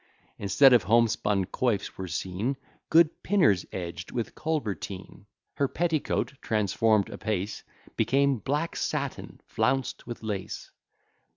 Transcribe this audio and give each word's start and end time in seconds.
Instead 0.39 0.73
of 0.73 0.81
homespun 0.85 1.45
coifs, 1.45 1.95
were 1.95 2.07
seen 2.07 2.57
Good 2.89 3.21
pinners 3.21 3.67
edg'd 3.71 4.11
with 4.11 4.33
colberteen; 4.33 5.27
Her 5.53 5.67
petticoat, 5.67 6.33
transform'd 6.41 7.11
apace, 7.11 7.61
Became 7.97 8.39
black 8.39 8.75
satin, 8.75 9.39
flounced 9.45 10.07
with 10.07 10.23
lace. 10.23 10.71